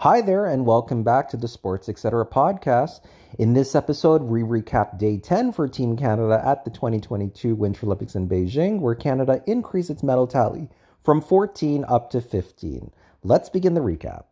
[0.00, 2.24] Hi there, and welcome back to the Sports Etc.
[2.24, 3.00] podcast.
[3.38, 8.14] In this episode, we recap day 10 for Team Canada at the 2022 Winter Olympics
[8.14, 10.70] in Beijing, where Canada increased its medal tally
[11.04, 12.90] from 14 up to 15.
[13.22, 14.24] Let's begin the recap.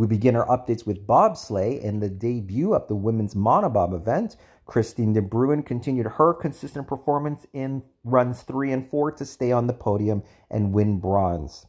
[0.00, 4.34] We begin our updates with bobsleigh and the debut of the women's monobob event.
[4.64, 9.66] Christine de Bruin continued her consistent performance in runs three and four to stay on
[9.66, 11.66] the podium and win bronze.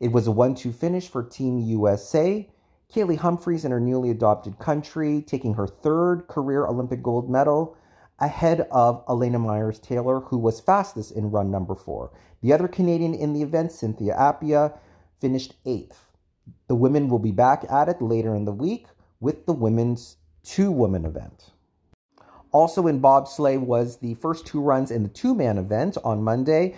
[0.00, 2.50] It was a 1 2 finish for Team USA.
[2.92, 7.76] Kaillie Humphries in her newly adopted country, taking her third career Olympic gold medal,
[8.18, 12.10] ahead of Elana Meyers Taylor, who was fastest in run number four.
[12.42, 14.76] The other Canadian in the event, Cynthia Appiah,
[15.20, 16.07] finished eighth.
[16.66, 18.86] The women will be back at it later in the week
[19.20, 21.50] with the women's two woman event.
[22.52, 26.76] Also in bobsleigh was the first two runs in the two man event on Monday.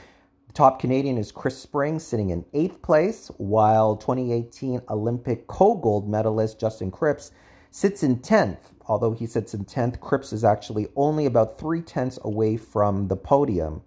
[0.49, 6.09] The top Canadian is Chris Spring, sitting in eighth place, while 2018 Olympic co gold
[6.09, 7.31] medalist Justin Kripps
[7.71, 8.59] sits in 10th.
[8.87, 13.17] Although he sits in 10th, Kripps is actually only about three tenths away from the
[13.17, 13.83] podium.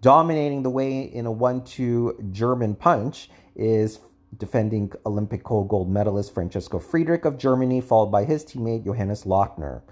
[0.00, 4.00] Dominating the way in a 1 2 German punch is
[4.36, 9.82] defending Olympic gold medalist Francesco Friedrich of Germany, followed by his teammate Johannes Lochner.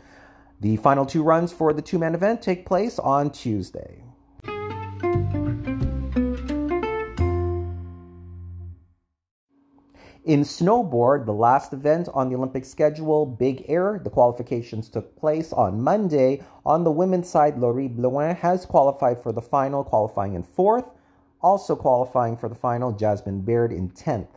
[0.61, 4.05] The final two runs for the two man event take place on Tuesday.
[10.23, 15.51] In snowboard, the last event on the Olympic schedule, Big Air, the qualifications took place
[15.53, 16.43] on Monday.
[16.67, 20.91] On the women's side, Laurie Blouin has qualified for the final, qualifying in fourth.
[21.43, 24.29] Also qualifying for the final, Jasmine Baird in 10th.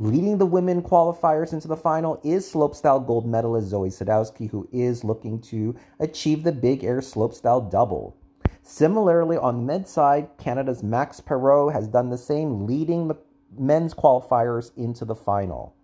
[0.00, 5.02] Leading the women qualifiers into the final is slopestyle gold medalist Zoi Sadowski, who is
[5.02, 8.16] looking to achieve the big air slopestyle double.
[8.62, 13.16] Similarly, on the men's side, Canada's Max Parrot has done the same, leading the
[13.56, 15.74] men's qualifiers into the final.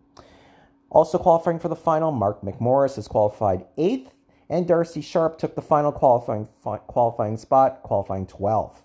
[0.90, 4.12] Also qualifying for the final, Mark McMorris has qualified eighth,
[4.48, 8.82] and Darcy Sharpe took the final qualifying qualifying spot, qualifying 12th.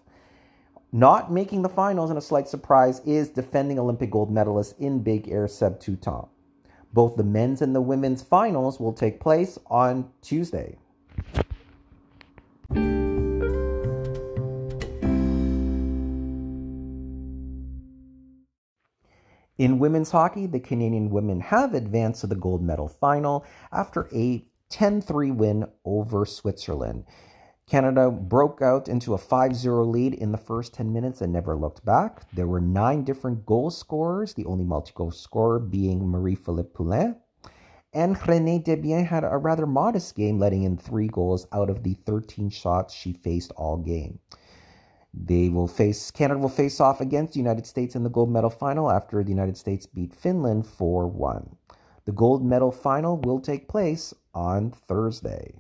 [0.92, 5.30] Not making the finals, and a slight surprise, is defending Olympic gold medalist in big
[5.30, 6.28] air Seb Toutant.
[6.94, 10.78] Both the men's and the women's finals will take place on Tuesday.
[19.60, 24.44] In women's hockey, the Canadian women have advanced to the gold medal final after a
[24.70, 27.04] 10 3 win over Switzerland.
[27.69, 31.56] Canada broke out into a 5 0 lead in the first 10 minutes and never
[31.56, 32.24] looked back.
[32.34, 37.16] There were nine different goal scorers, the only multi goal scorer being Marie Philip Poulin.
[37.94, 42.50] Ann-Renée Desbiens had a rather modest game, letting in three goals out of the 13
[42.50, 44.19] shots she faced all game.
[45.13, 48.50] They will face Canada will face off against the United States in the gold medal
[48.50, 51.56] final after the United States beat Finland 4-1.
[52.06, 55.53] The gold medal final will take place on Thursday.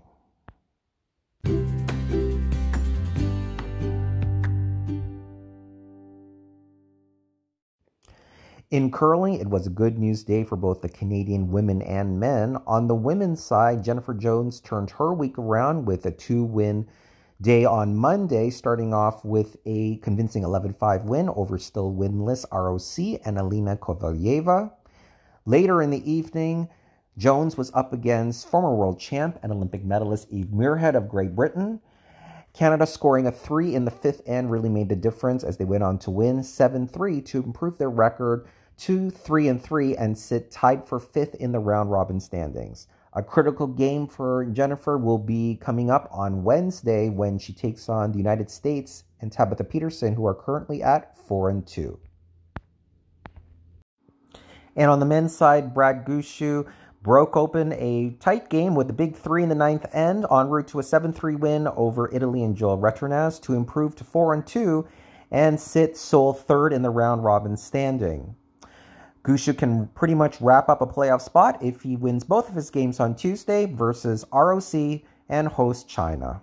[8.71, 12.55] In curling, it was a good news day for both the Canadian women and men.
[12.67, 16.87] On the women's side, Jennifer Jones turned her week around with a two win
[17.41, 23.19] day on Monday, starting off with a convincing 11 5 win over still winless ROC
[23.25, 24.71] and Alina Kovaleva.
[25.47, 26.69] Later in the evening,
[27.17, 31.81] Jones was up against former world champ and Olympic medalist Eve Muirhead of Great Britain.
[32.53, 35.83] Canada scoring a three in the fifth end really made the difference as they went
[35.83, 38.45] on to win 7 3 to improve their record
[38.79, 42.87] two, three, and three, and sit tied for fifth in the round robin standings.
[43.13, 48.11] A critical game for Jennifer will be coming up on Wednesday when she takes on
[48.11, 51.99] the United States and Tabitha Peterson, who are currently at four and two.
[54.75, 56.65] And on the men's side, Brad Gushue
[57.01, 60.67] broke open a tight game with the big three in the ninth end, en route
[60.69, 64.47] to a 7 3 win over Italy and Joel Retornaz to improve to 4 and
[64.47, 64.87] 2
[65.31, 68.35] and sit sole third in the round robin standing.
[69.23, 72.69] Gushue can pretty much wrap up a playoff spot if he wins both of his
[72.69, 76.41] games on Tuesday versus ROC and host China.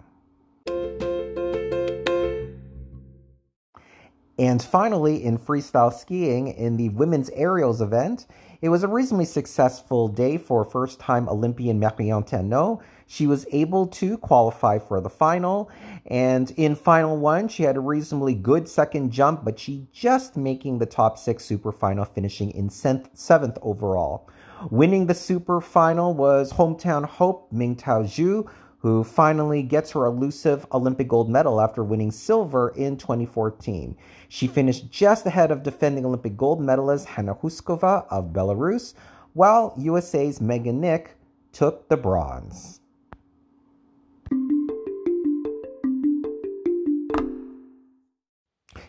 [4.39, 8.27] And finally, in freestyle skiing, in the women's aerials event,
[8.61, 12.81] it was a reasonably successful day for first time Olympian Marion Thénault.
[13.07, 15.71] She was able to qualify for the final,
[16.07, 20.79] and in final one, she had a reasonably good second jump, but she just making
[20.79, 24.29] the top six super final, finishing in seventh overall.
[24.71, 28.49] Winning the super final was hometown hope Mengtao Xu,
[28.79, 33.97] who finally gets her elusive Olympic gold medal after winning silver in 2014.
[34.29, 38.95] She finished just ahead of defending Olympic gold medalist Hanna Huskova of Belarus,
[39.33, 41.17] while USA's Megan Nick
[41.53, 42.81] took the bronze.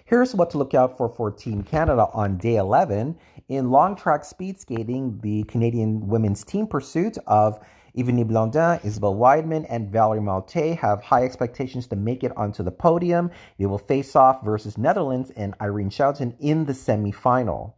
[0.07, 3.17] Here's what to look out for for Team Canada on day 11.
[3.49, 7.59] In long track speed skating, the Canadian women's team pursuit of
[7.97, 12.71] Ivanie Blondin, Isabelle Weidemann, and Valerie Maltais have high expectations to make it onto the
[12.71, 13.31] podium.
[13.57, 17.73] They will face off versus Netherlands and Irene Schouten in the semifinal.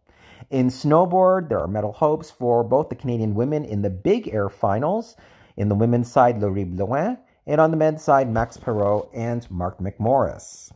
[0.49, 4.49] In snowboard, there are medal hopes for both the Canadian women in the big air
[4.49, 5.15] finals.
[5.55, 7.17] In the women's side, Laurie Blouin,
[7.47, 10.71] and on the men's side, Max Parrot and Mark McMorris.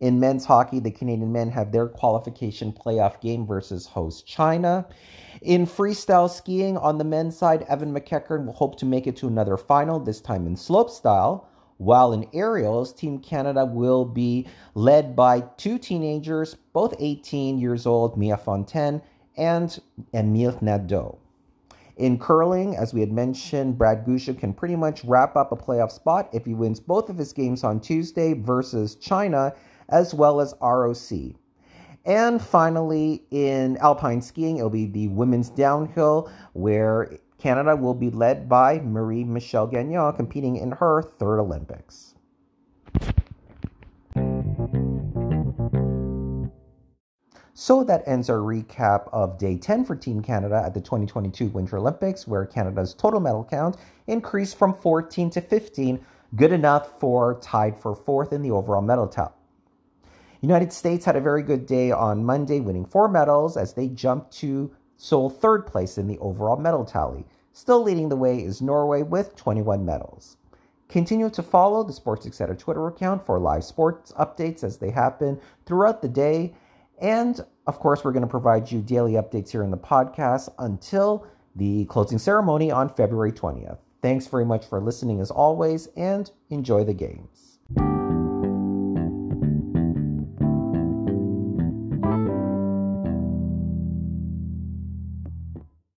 [0.00, 4.86] In men's hockey, the Canadian men have their qualification playoff game versus host China.
[5.40, 9.28] In freestyle skiing on the men's side, Evan McEachran will hope to make it to
[9.28, 11.44] another final, this time in slopestyle.
[11.78, 18.16] While in aerials, Team Canada will be led by two teenagers, both 18 years old,
[18.16, 19.02] Miha Fontaine
[19.36, 19.80] and
[20.14, 21.18] Emile Nadeau.
[21.96, 25.92] In curling, as we had mentioned, Brad Gushue can pretty much wrap up a playoff
[25.92, 29.52] spot if he wins both of his games on Tuesday versus China
[29.90, 31.34] as well as ROC.
[32.04, 38.48] And finally, in alpine skiing, it'll be the women's downhill, where Canada will be led
[38.48, 42.14] by Marie Michelle Gagnon, competing in her third Olympics.
[47.64, 51.78] So that ends our recap of day 10 for Team Canada at the 2022 Winter
[51.78, 53.76] Olympics, where Canada's total medal count
[54.08, 56.04] increased from 14 to 15,
[56.34, 59.30] good enough for tied for fourth in the overall medal tally.
[60.40, 64.32] United States had a very good day on Monday, winning four medals as they jumped
[64.32, 67.24] to sole third place in the overall medal tally.
[67.52, 70.36] Still leading the way is Norway with 21 medals.
[70.88, 72.56] Continue to follow the Sports Etc.
[72.56, 76.54] Twitter account for live sports updates as they happen throughout the day.
[77.02, 81.26] And of course, we're going to provide you daily updates here in the podcast until
[81.56, 83.78] the closing ceremony on February 20th.
[84.00, 87.58] Thanks very much for listening as always, and enjoy the games.